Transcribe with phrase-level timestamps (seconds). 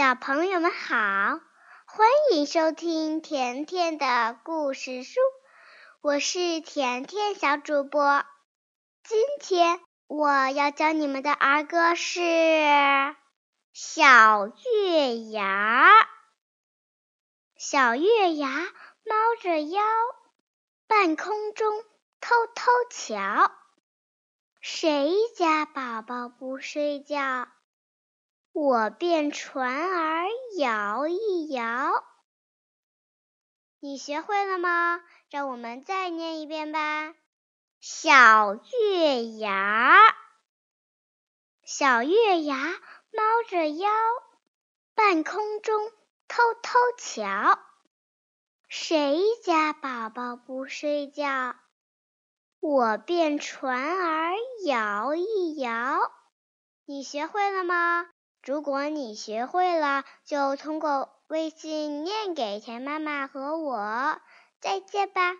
[0.00, 0.96] 小朋友们好，
[1.84, 5.20] 欢迎收听甜甜的故事书，
[6.00, 8.24] 我是甜甜小主播。
[9.04, 12.20] 今天我要教你们的儿歌是
[13.74, 15.90] 《小月牙》。
[17.58, 19.82] 小月牙猫着腰，
[20.86, 21.84] 半空中
[22.22, 23.52] 偷偷瞧，
[24.62, 27.48] 谁家宝宝不睡觉？
[28.52, 30.26] 我便船儿
[30.58, 32.04] 摇一摇，
[33.78, 35.00] 你学会了吗？
[35.30, 37.14] 让我们再念一遍吧。
[37.80, 40.14] 小月牙儿，
[41.64, 42.56] 小月牙
[43.12, 43.88] 猫着腰，
[44.94, 45.88] 半空中
[46.26, 47.60] 偷偷瞧，
[48.68, 51.54] 谁家宝宝不睡觉？
[52.58, 54.34] 我便船儿
[54.66, 56.12] 摇一摇，
[56.84, 58.10] 你学会了吗？
[58.44, 64.18] 如果你学会了，就通过微信念给田妈妈和我，
[64.60, 65.34] 再见吧。